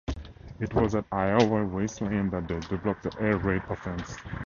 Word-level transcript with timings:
It 0.59 0.73
was 0.73 0.95
at 0.95 1.05
Iowa 1.11 1.63
Wesleyan 1.67 2.31
that 2.31 2.47
they 2.47 2.59
developed 2.61 3.03
the 3.03 3.15
"Air 3.21 3.37
Raid" 3.37 3.61
offense. 3.69 4.17